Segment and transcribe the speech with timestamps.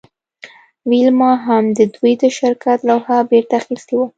[0.89, 4.07] ویلما هم د دوی د شرکت لوحه بیرته اخیستې وه